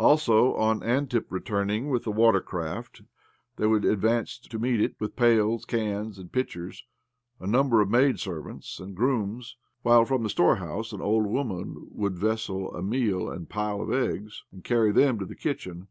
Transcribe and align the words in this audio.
Also, 0.00 0.52
on 0.56 0.82
Antip 0.82 1.30
returning 1.30 1.90
with 1.90 2.02
the 2.02 2.10
watercart, 2.10 3.02
there 3.54 3.68
would 3.68 3.84
advance 3.84 4.36
to 4.36 4.58
meet 4.58 4.80
it, 4.80 4.96
with 4.98 5.14
pails, 5.14 5.64
cans, 5.64 6.18
and 6.18 6.32
pitchers, 6.32 6.84
a 7.38 7.46
number 7.46 7.80
of 7.80 7.88
maidservants 7.88 8.80
and 8.80 8.96
grooms, 8.96 9.56
while 9.82 10.04
from 10.04 10.24
the 10.24 10.28
storehouse 10.28 10.90
an 10.92 11.00
old 11.00 11.26
woman 11.26 11.86
would 11.92 12.14
produce 12.14 12.22
a 12.24 12.26
vessel 12.26 12.74
of 12.74 12.84
meal 12.84 13.30
and 13.30 13.44
a 13.44 13.48
pile 13.48 13.80
of 13.80 13.92
eggs, 13.92 14.42
and 14.50 14.64
carry 14.64 14.90
them 14.90 15.20
to 15.20 15.24
the 15.24 15.36
kitchen. 15.36 15.86